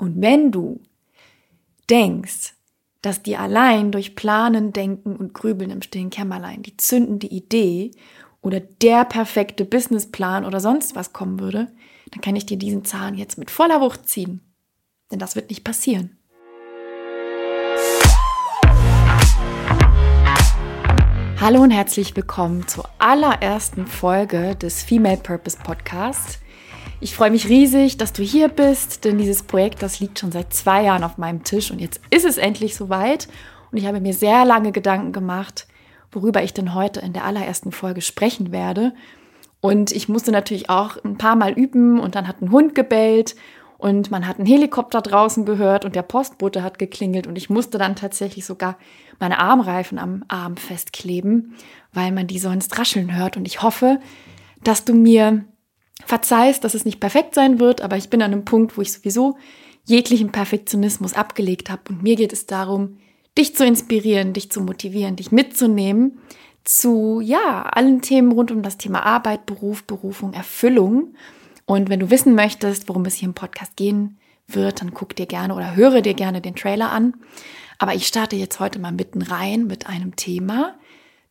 [0.00, 0.80] Und wenn du
[1.90, 2.54] denkst,
[3.02, 7.90] dass dir allein durch Planen, Denken und Grübeln im stillen Kämmerlein die zündende Idee
[8.40, 11.66] oder der perfekte Businessplan oder sonst was kommen würde,
[12.12, 14.40] dann kann ich dir diesen Zahn jetzt mit voller Wucht ziehen.
[15.10, 16.16] Denn das wird nicht passieren.
[21.40, 26.38] Hallo und herzlich willkommen zur allerersten Folge des Female Purpose Podcasts.
[27.00, 30.52] Ich freue mich riesig, dass du hier bist, denn dieses Projekt, das liegt schon seit
[30.52, 33.28] zwei Jahren auf meinem Tisch und jetzt ist es endlich soweit.
[33.70, 35.68] Und ich habe mir sehr lange Gedanken gemacht,
[36.10, 38.94] worüber ich denn heute in der allerersten Folge sprechen werde.
[39.60, 43.36] Und ich musste natürlich auch ein paar Mal üben und dann hat ein Hund gebellt
[43.76, 47.78] und man hat einen Helikopter draußen gehört und der Postbote hat geklingelt und ich musste
[47.78, 48.76] dann tatsächlich sogar
[49.20, 51.54] meine Armreifen am Arm festkleben,
[51.92, 53.36] weil man die sonst rascheln hört.
[53.36, 54.00] Und ich hoffe,
[54.64, 55.44] dass du mir
[56.06, 58.92] verzeihst, dass es nicht perfekt sein wird, aber ich bin an einem Punkt, wo ich
[58.92, 59.36] sowieso
[59.84, 61.82] jeglichen Perfektionismus abgelegt habe.
[61.90, 62.98] Und mir geht es darum,
[63.36, 66.18] dich zu inspirieren, dich zu motivieren, dich mitzunehmen
[66.64, 71.14] zu, ja, allen Themen rund um das Thema Arbeit, Beruf, Berufung, Erfüllung.
[71.64, 75.26] Und wenn du wissen möchtest, worum es hier im Podcast gehen wird, dann guck dir
[75.26, 77.14] gerne oder höre dir gerne den Trailer an.
[77.78, 80.74] Aber ich starte jetzt heute mal mitten rein mit einem Thema,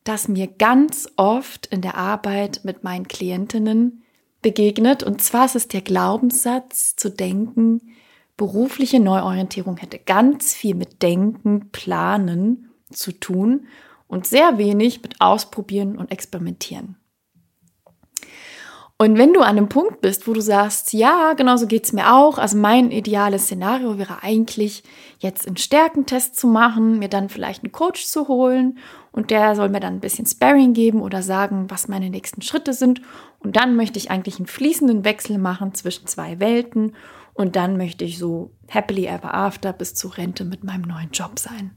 [0.04, 4.04] das mir ganz oft in der Arbeit mit meinen Klientinnen
[4.48, 5.04] begegnet.
[5.04, 7.82] Und zwar ist es der Glaubenssatz zu denken,
[8.38, 13.68] berufliche Neuorientierung hätte ganz viel mit Denken, Planen zu tun
[14.08, 16.96] und sehr wenig mit Ausprobieren und Experimentieren.
[19.00, 22.16] Und wenn du an einem Punkt bist, wo du sagst, ja, genau so geht's mir
[22.16, 24.82] auch, also mein ideales Szenario wäre eigentlich,
[25.20, 28.80] jetzt einen Stärkentest zu machen, mir dann vielleicht einen Coach zu holen
[29.12, 32.74] und der soll mir dann ein bisschen Sparring geben oder sagen, was meine nächsten Schritte
[32.74, 33.02] sind.
[33.38, 36.96] Und dann möchte ich eigentlich einen fließenden Wechsel machen zwischen zwei Welten
[37.36, 41.38] und dann möchte ich so happily ever after bis zur Rente mit meinem neuen Job
[41.38, 41.76] sein.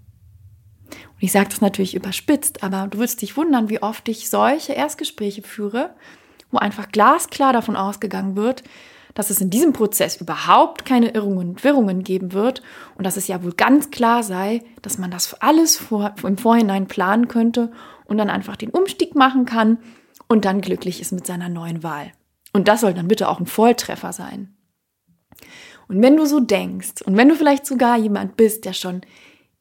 [0.89, 4.73] Und ich sage das natürlich überspitzt, aber du wirst dich wundern, wie oft ich solche
[4.73, 5.95] Erstgespräche führe,
[6.51, 8.63] wo einfach glasklar davon ausgegangen wird,
[9.15, 12.63] dass es in diesem Prozess überhaupt keine Irrungen und Wirrungen geben wird
[12.97, 16.87] und dass es ja wohl ganz klar sei, dass man das alles vor, im Vorhinein
[16.87, 17.73] planen könnte
[18.05, 19.79] und dann einfach den Umstieg machen kann
[20.29, 22.13] und dann glücklich ist mit seiner neuen Wahl.
[22.53, 24.57] Und das soll dann bitte auch ein Volltreffer sein.
[25.89, 29.01] Und wenn du so denkst und wenn du vielleicht sogar jemand bist, der schon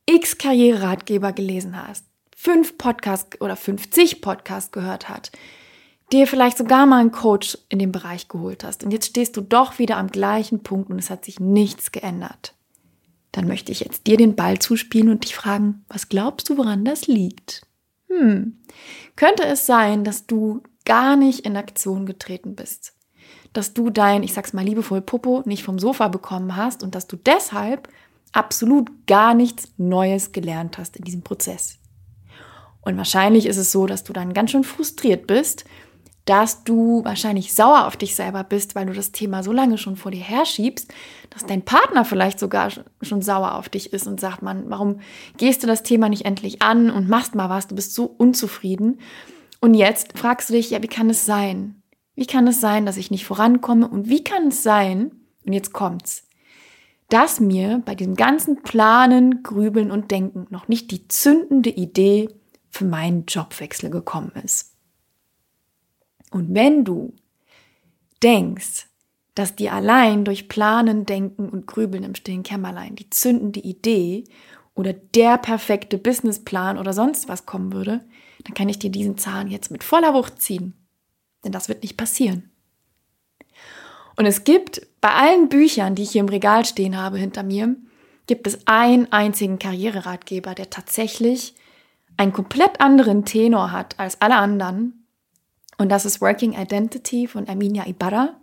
[0.05, 5.31] x Karriereratgeber gelesen hast, fünf Podcasts oder 50 Podcasts gehört hat,
[6.11, 9.41] dir vielleicht sogar mal einen Coach in dem Bereich geholt hast und jetzt stehst du
[9.41, 12.55] doch wieder am gleichen Punkt und es hat sich nichts geändert,
[13.31, 16.85] dann möchte ich jetzt dir den Ball zuspielen und dich fragen, was glaubst du, woran
[16.85, 17.63] das liegt?
[18.07, 18.57] Hm,
[19.15, 22.93] könnte es sein, dass du gar nicht in Aktion getreten bist?
[23.53, 27.07] Dass du dein, ich sag's mal liebevoll, Popo nicht vom Sofa bekommen hast und dass
[27.07, 27.89] du deshalb
[28.31, 31.77] absolut gar nichts Neues gelernt hast in diesem Prozess.
[32.81, 35.65] Und wahrscheinlich ist es so, dass du dann ganz schön frustriert bist
[36.29, 39.95] dass du wahrscheinlich sauer auf dich selber bist, weil du das Thema so lange schon
[39.95, 40.93] vor dir herschiebst,
[41.31, 42.69] dass dein Partner vielleicht sogar
[43.01, 44.99] schon sauer auf dich ist und sagt, man, warum
[45.37, 48.99] gehst du das Thema nicht endlich an und machst mal was, du bist so unzufrieden.
[49.59, 51.81] Und jetzt fragst du dich, ja, wie kann es sein?
[52.13, 53.87] Wie kann es sein, dass ich nicht vorankomme?
[53.87, 55.09] Und wie kann es sein,
[55.47, 56.27] und jetzt kommt's,
[57.09, 62.29] dass mir bei diesem ganzen Planen, Grübeln und Denken noch nicht die zündende Idee
[62.69, 64.75] für meinen Jobwechsel gekommen ist?
[66.29, 67.13] Und wenn du
[68.21, 68.87] denkst,
[69.35, 74.25] dass dir allein durch Planen, Denken und Grübeln im stillen Kämmerlein die zündende Idee
[74.75, 78.05] oder der perfekte Businessplan oder sonst was kommen würde,
[78.43, 80.73] dann kann ich dir diesen Zahn jetzt mit voller Wucht ziehen.
[81.43, 82.51] Denn das wird nicht passieren.
[84.17, 87.77] Und es gibt bei allen Büchern, die ich hier im Regal stehen habe hinter mir,
[88.27, 91.55] gibt es einen einzigen Karriereratgeber, der tatsächlich
[92.17, 94.98] einen komplett anderen Tenor hat als alle anderen
[95.79, 98.35] und das ist Working Identity von Erminia Ibarra.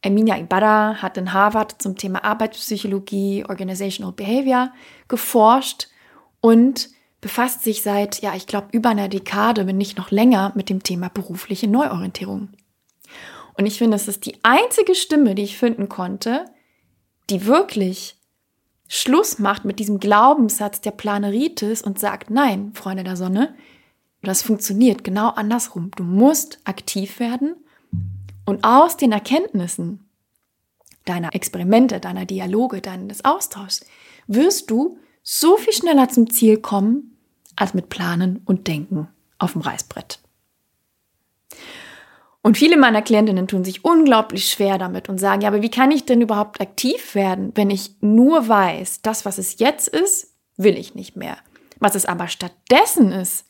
[0.00, 4.72] Erminia Ibarra hat in Harvard zum Thema Arbeitspsychologie, Organizational Behavior
[5.06, 5.88] geforscht
[6.40, 6.88] und
[7.20, 10.82] befasst sich seit, ja, ich glaube, über einer Dekade, wenn nicht noch länger, mit dem
[10.82, 12.48] Thema berufliche Neuorientierung.
[13.58, 16.46] Und ich finde, es ist die einzige Stimme, die ich finden konnte,
[17.28, 18.16] die wirklich
[18.88, 23.54] Schluss macht mit diesem Glaubenssatz der Planeritis und sagt, nein, Freunde der Sonne,
[24.22, 25.90] das funktioniert genau andersrum.
[25.96, 27.56] Du musst aktiv werden
[28.44, 30.08] und aus den Erkenntnissen
[31.04, 33.86] deiner Experimente, deiner Dialoge, deines Austauschs
[34.26, 37.16] wirst du so viel schneller zum Ziel kommen
[37.56, 39.08] als mit Planen und Denken
[39.38, 40.20] auf dem Reißbrett.
[42.42, 45.90] Und viele meiner Klientinnen tun sich unglaublich schwer damit und sagen, ja, aber wie kann
[45.90, 50.78] ich denn überhaupt aktiv werden, wenn ich nur weiß, das, was es jetzt ist, will
[50.78, 51.36] ich nicht mehr.
[51.80, 53.44] Was es aber stattdessen ist,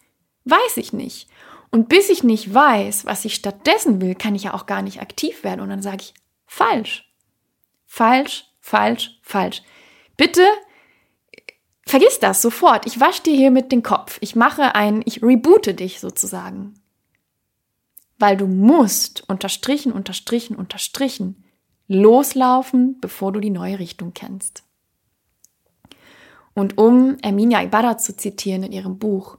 [0.50, 1.28] weiß ich nicht.
[1.70, 5.00] Und bis ich nicht weiß, was ich stattdessen will, kann ich ja auch gar nicht
[5.00, 5.60] aktiv werden.
[5.60, 6.14] Und dann sage ich,
[6.46, 7.08] falsch.
[7.86, 9.62] Falsch, falsch, falsch.
[10.16, 10.44] Bitte
[11.86, 12.86] vergiss das sofort.
[12.86, 14.18] Ich wasche dir hier mit den Kopf.
[14.20, 16.80] Ich mache ein, ich reboote dich sozusagen
[18.20, 21.42] weil du musst unterstrichen, unterstrichen, unterstrichen
[21.88, 24.62] loslaufen, bevor du die neue Richtung kennst.
[26.54, 29.38] Und um Erminia Ibarra zu zitieren in ihrem Buch,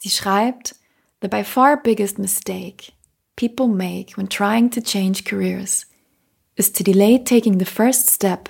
[0.00, 0.74] sie schreibt,
[1.22, 2.92] The by far biggest mistake
[3.36, 5.86] people make when trying to change careers
[6.56, 8.48] is to delay taking the first step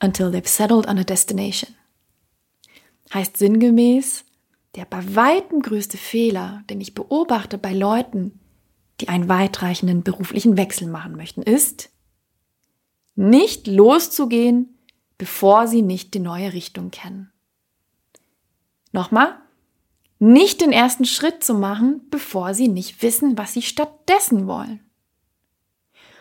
[0.00, 1.74] until they've settled on a destination.
[3.12, 4.24] Heißt sinngemäß,
[4.76, 8.40] der bei weitem größte Fehler, den ich beobachte bei Leuten,
[9.00, 11.90] die einen weitreichenden beruflichen Wechsel machen möchten, ist,
[13.16, 14.78] nicht loszugehen,
[15.18, 17.32] bevor sie nicht die neue Richtung kennen.
[18.92, 19.38] Nochmal,
[20.20, 24.80] nicht den ersten Schritt zu machen, bevor sie nicht wissen, was sie stattdessen wollen.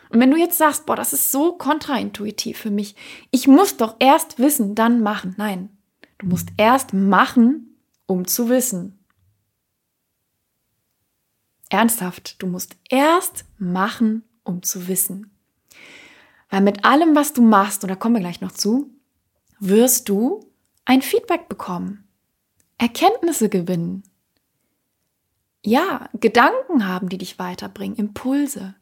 [0.10, 2.96] Und wenn du jetzt sagst, boah, das ist so kontraintuitiv für mich,
[3.30, 5.36] ich muss doch erst wissen, dann machen.
[5.38, 5.69] Nein,
[6.18, 8.98] du musst erst machen, um zu wissen.
[11.69, 15.30] Ernsthaft, du musst erst machen, um zu wissen.
[16.50, 18.90] Weil mit allem, was du machst, und da kommen wir gleich noch zu,
[19.60, 20.40] wirst du
[20.86, 22.08] ein Feedback bekommen,
[22.80, 24.04] Erkenntnisse gewinnen.
[25.64, 28.74] Ja, Gedanken haben, die dich weiterbringen, Impulse.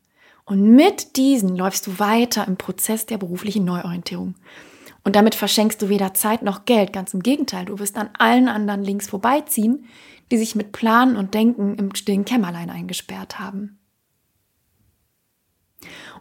[0.45, 4.35] Und mit diesen läufst du weiter im Prozess der beruflichen Neuorientierung.
[5.03, 6.93] Und damit verschenkst du weder Zeit noch Geld.
[6.93, 9.85] Ganz im Gegenteil, du wirst an allen anderen links vorbeiziehen,
[10.31, 13.79] die sich mit Planen und Denken im stillen Kämmerlein eingesperrt haben.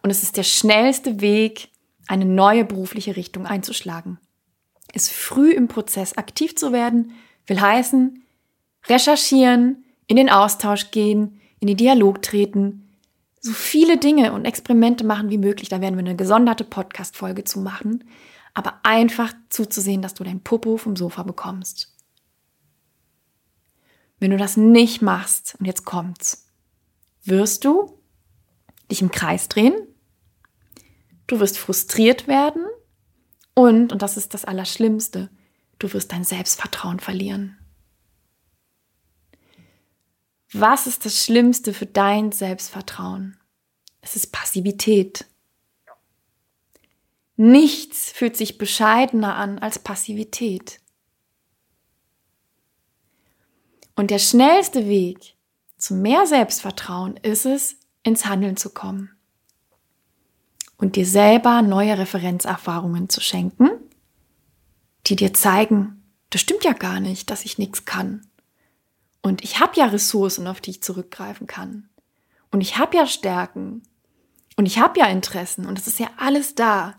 [0.02, 1.68] Und es ist der schnellste Weg,
[2.06, 4.18] eine neue berufliche Richtung einzuschlagen.
[4.94, 7.12] Ist früh im Prozess aktiv zu werden,
[7.46, 8.22] will heißen,
[8.88, 12.86] recherchieren, in den Austausch gehen, in den Dialog treten,
[13.40, 15.68] so viele Dinge und Experimente machen wie möglich.
[15.68, 18.04] Da werden wir eine gesonderte Podcast-Folge zu machen.
[18.54, 21.94] Aber einfach zuzusehen, dass du dein Popo vom Sofa bekommst.
[24.18, 26.48] Wenn du das nicht machst, und jetzt kommt's,
[27.22, 28.00] wirst du
[28.90, 29.74] dich im Kreis drehen,
[31.26, 32.64] du wirst frustriert werden
[33.54, 35.28] und, und das ist das Allerschlimmste,
[35.78, 37.58] du wirst dein Selbstvertrauen verlieren.
[40.52, 43.38] Was ist das Schlimmste für dein Selbstvertrauen?
[44.00, 45.26] Es ist Passivität.
[47.36, 50.80] Nichts fühlt sich bescheidener an als Passivität.
[53.94, 55.36] Und der schnellste Weg
[55.76, 59.16] zu mehr Selbstvertrauen ist es, ins Handeln zu kommen
[60.78, 63.70] und dir selber neue Referenzerfahrungen zu schenken,
[65.06, 68.26] die dir zeigen, das stimmt ja gar nicht, dass ich nichts kann.
[69.22, 71.88] Und ich habe ja Ressourcen, auf die ich zurückgreifen kann.
[72.50, 73.82] Und ich habe ja Stärken.
[74.56, 75.66] Und ich habe ja Interessen.
[75.66, 76.94] Und es ist ja alles da.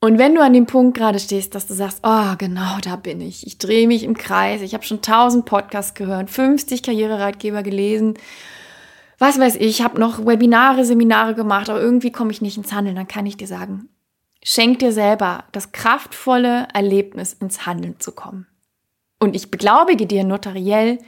[0.00, 3.20] Und wenn du an dem Punkt gerade stehst, dass du sagst, oh, genau, da bin
[3.20, 3.46] ich.
[3.46, 4.60] Ich drehe mich im Kreis.
[4.60, 8.14] Ich habe schon tausend Podcasts gehört, 50 Karriereratgeber gelesen.
[9.18, 12.72] Was weiß ich, ich habe noch Webinare, Seminare gemacht, aber irgendwie komme ich nicht ins
[12.72, 12.94] Handeln.
[12.94, 13.88] Dann kann ich dir sagen,
[14.48, 18.46] schenk dir selber das kraftvolle Erlebnis, ins Handeln zu kommen.
[19.18, 21.00] Und ich beglaubige dir notariell,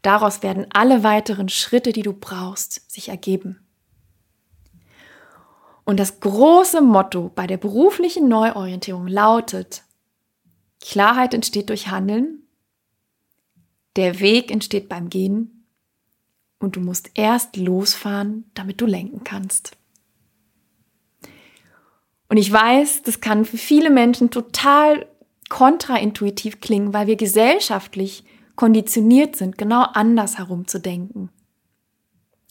[0.00, 3.60] daraus werden alle weiteren Schritte, die du brauchst, sich ergeben.
[5.84, 9.82] Und das große Motto bei der beruflichen Neuorientierung lautet,
[10.80, 12.48] Klarheit entsteht durch Handeln,
[13.96, 15.66] der Weg entsteht beim Gehen
[16.58, 19.76] und du musst erst losfahren, damit du lenken kannst.
[22.28, 25.06] Und ich weiß, das kann für viele Menschen total
[25.48, 28.24] kontraintuitiv klingen, weil wir gesellschaftlich
[28.56, 31.30] konditioniert sind, genau anders herum zu denken.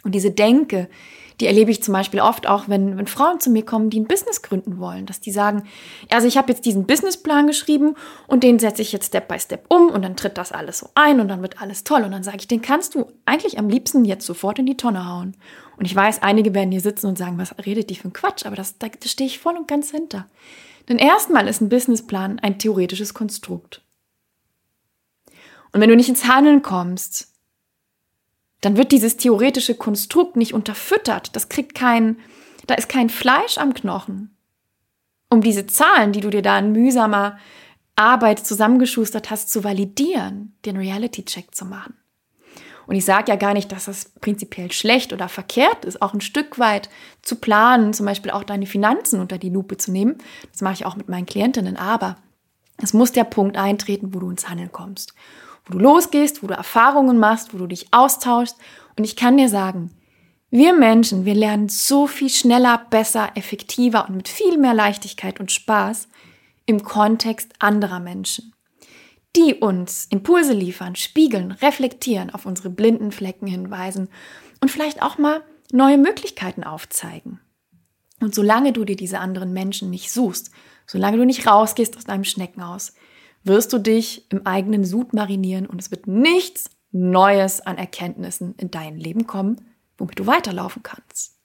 [0.05, 0.88] Und diese Denke,
[1.39, 4.07] die erlebe ich zum Beispiel oft auch, wenn, wenn Frauen zu mir kommen, die ein
[4.07, 5.63] Business gründen wollen, dass die sagen,
[6.09, 7.95] also ich habe jetzt diesen Businessplan geschrieben
[8.27, 10.89] und den setze ich jetzt Step by Step um und dann tritt das alles so
[10.95, 13.67] ein und dann wird alles toll und dann sage ich, den kannst du eigentlich am
[13.67, 15.35] liebsten jetzt sofort in die Tonne hauen.
[15.77, 18.45] Und ich weiß, einige werden hier sitzen und sagen, was redet die für ein Quatsch,
[18.45, 20.27] aber das, da, da stehe ich voll und ganz hinter.
[20.88, 23.81] Denn erstmal ist ein Businessplan ein theoretisches Konstrukt.
[25.74, 27.35] Und wenn du nicht ins Handeln kommst,
[28.65, 31.36] dann wird dieses theoretische Konstrukt nicht unterfüttert.
[31.36, 32.17] Das kriegt kein,
[32.65, 34.36] da ist kein Fleisch am Knochen.
[35.29, 37.38] Um diese Zahlen, die du dir da in mühsamer
[37.95, 41.93] Arbeit zusammengeschustert hast, zu validieren, den Reality-Check zu machen.
[42.88, 46.22] Und ich sage ja gar nicht, dass das prinzipiell schlecht oder verkehrt ist, auch ein
[46.22, 46.89] Stück weit
[47.22, 50.17] zu planen, zum Beispiel auch deine Finanzen unter die Lupe zu nehmen.
[50.51, 51.77] Das mache ich auch mit meinen Klientinnen.
[51.77, 52.15] Aber
[52.77, 55.13] es muss der Punkt eintreten, wo du ins Handeln kommst.
[55.65, 58.57] Wo du losgehst, wo du Erfahrungen machst, wo du dich austauschst.
[58.98, 59.91] Und ich kann dir sagen,
[60.51, 65.51] wir Menschen, wir lernen so viel schneller, besser, effektiver und mit viel mehr Leichtigkeit und
[65.51, 66.07] Spaß
[66.65, 68.55] im Kontext anderer Menschen
[69.36, 74.10] die uns Impulse liefern, spiegeln, reflektieren, auf unsere blinden Flecken hinweisen
[74.62, 77.39] und vielleicht auch mal neue Möglichkeiten aufzeigen.
[78.22, 80.51] Und solange du dir diese anderen Menschen nicht suchst,
[80.88, 82.93] solange du nicht rausgehst aus deinem Schneckenhaus,
[83.46, 88.72] wirst du dich im eigenen Sud marinieren und es wird nichts Neues an Erkenntnissen in
[88.72, 89.62] dein Leben kommen,
[89.98, 91.36] womit du weiterlaufen kannst.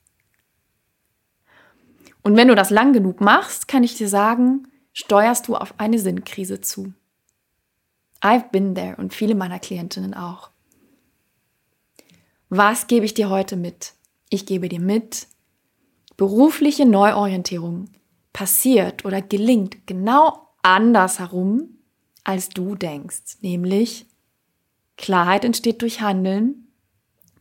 [2.23, 5.99] Und wenn du das lang genug machst, kann ich dir sagen, steuerst du auf eine
[5.99, 6.93] Sinnkrise zu.
[8.23, 10.51] I've been there und viele meiner Klientinnen auch.
[12.49, 13.95] Was gebe ich dir heute mit?
[14.29, 15.27] Ich gebe dir mit,
[16.17, 17.87] berufliche Neuorientierung
[18.33, 21.80] passiert oder gelingt genau andersherum,
[22.25, 23.39] als du denkst.
[23.41, 24.07] Nämlich,
[24.97, 26.69] Klarheit entsteht durch Handeln.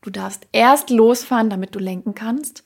[0.02, 2.64] Du darfst erst losfahren, damit du lenken kannst.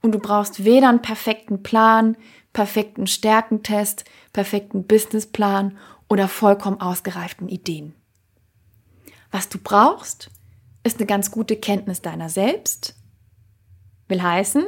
[0.00, 2.16] Und du brauchst weder einen perfekten Plan,
[2.52, 7.94] perfekten Stärkentest, perfekten Businessplan oder vollkommen ausgereiften Ideen.
[9.30, 10.30] Was du brauchst,
[10.84, 12.94] ist eine ganz gute Kenntnis deiner selbst.
[14.08, 14.64] Will heißen,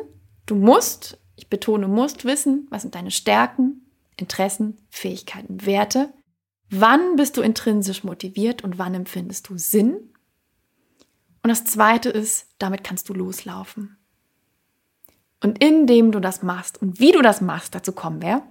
[0.47, 3.83] du musst, ich betone, musst wissen, was sind deine Stärken,
[4.17, 6.13] Interessen, Fähigkeiten, Werte.
[6.77, 9.95] Wann bist du intrinsisch motiviert und wann empfindest du Sinn?
[11.43, 13.97] Und das zweite ist, damit kannst du loslaufen.
[15.41, 18.43] Und indem du das machst und wie du das machst, dazu kommen wir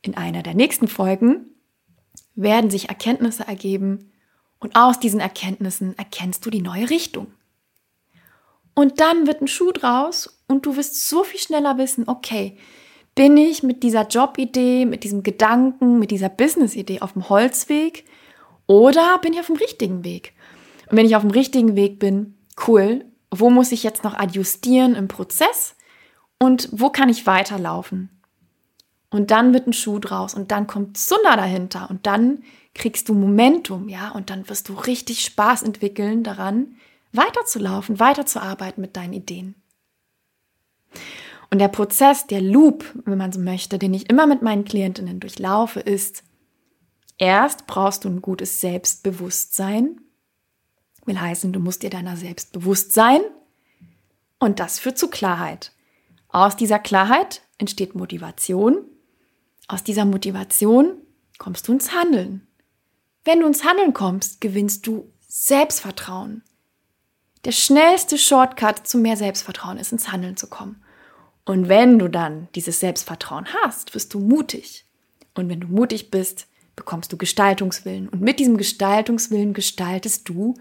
[0.00, 1.46] in einer der nächsten Folgen,
[2.36, 4.12] werden sich Erkenntnisse ergeben
[4.60, 7.34] und aus diesen Erkenntnissen erkennst du die neue Richtung.
[8.74, 12.58] Und dann wird ein Schuh draus und du wirst so viel schneller wissen, okay,
[13.16, 18.04] bin ich mit dieser Jobidee, mit diesem Gedanken, mit dieser Businessidee auf dem Holzweg
[18.66, 20.34] oder bin ich auf dem richtigen Weg?
[20.88, 22.36] Und wenn ich auf dem richtigen Weg bin,
[22.68, 25.74] cool, wo muss ich jetzt noch adjustieren im Prozess
[26.38, 28.10] und wo kann ich weiterlaufen?
[29.10, 32.42] Und dann wird ein Schuh draus und dann kommt Zunder dahinter und dann
[32.74, 36.76] kriegst du Momentum, ja, und dann wirst du richtig Spaß entwickeln daran,
[37.12, 39.54] weiterzulaufen, weiterzuarbeiten mit deinen Ideen.
[41.50, 45.20] Und der Prozess, der Loop, wenn man so möchte, den ich immer mit meinen Klientinnen
[45.20, 46.24] durchlaufe, ist,
[47.18, 50.00] erst brauchst du ein gutes Selbstbewusstsein.
[51.04, 53.20] Will heißen, du musst dir deiner selbst bewusst sein.
[54.38, 55.72] Und das führt zu Klarheit.
[56.28, 58.84] Aus dieser Klarheit entsteht Motivation
[59.68, 60.94] aus dieser Motivation
[61.38, 62.46] kommst du ins Handeln.
[63.24, 66.42] Wenn du ins Handeln kommst, gewinnst du Selbstvertrauen.
[67.44, 70.82] Der schnellste Shortcut zu mehr Selbstvertrauen ist, ins Handeln zu kommen.
[71.46, 74.84] Und wenn du dann dieses Selbstvertrauen hast, wirst du mutig.
[75.34, 78.08] Und wenn du mutig bist, bekommst du Gestaltungswillen.
[78.08, 80.54] Und mit diesem Gestaltungswillen gestaltest du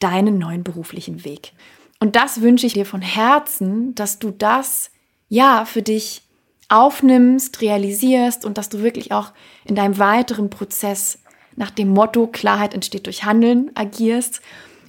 [0.00, 1.52] deinen neuen beruflichen Weg.
[2.00, 4.90] Und das wünsche ich dir von Herzen, dass du das
[5.28, 6.22] ja für dich
[6.68, 9.32] aufnimmst, realisierst und dass du wirklich auch
[9.64, 11.20] in deinem weiteren Prozess
[11.56, 14.40] nach dem Motto Klarheit entsteht durch Handeln agierst.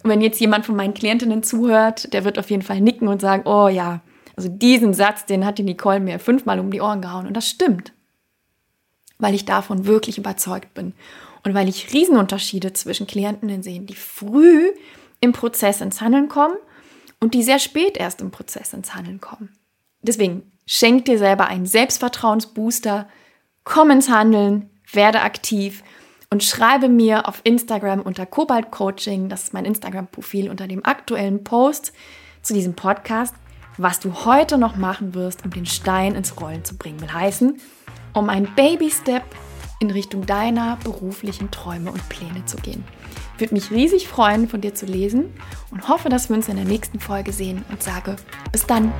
[0.04, 3.22] Und wenn jetzt jemand von meinen Klientinnen zuhört, der wird auf jeden Fall nicken und
[3.22, 4.02] sagen, oh ja,
[4.36, 7.27] also diesen Satz, den hat die Nicole mir fünfmal um die Ohren gehauen.
[7.27, 7.94] Und das stimmt,
[9.18, 10.94] weil ich davon wirklich überzeugt bin.
[11.44, 14.72] Und weil ich Riesenunterschiede zwischen Klientinnen sehe, die früh
[15.22, 16.56] im Prozess ins Handeln kommen
[17.20, 19.56] und die sehr spät erst im Prozess ins Handeln kommen.
[20.01, 23.08] Deswegen Schenk dir selber einen Selbstvertrauensbooster,
[23.63, 25.84] komm ins Handeln, werde aktiv
[26.32, 31.44] und schreibe mir auf Instagram unter Kobalt Coaching, das ist mein Instagram-Profil unter dem aktuellen
[31.44, 31.94] Post
[32.42, 33.36] zu diesem Podcast,
[33.77, 37.01] was du heute noch machen wirst, um den Stein ins Rollen zu bringen.
[37.01, 37.60] Will heißen,
[38.13, 39.24] um ein Baby-Step
[39.79, 42.84] in Richtung deiner beruflichen Träume und Pläne zu gehen.
[43.38, 45.34] Würde mich riesig freuen, von dir zu lesen
[45.72, 48.15] und hoffe, dass wir uns in der nächsten Folge sehen und sage
[48.51, 48.94] bis dann.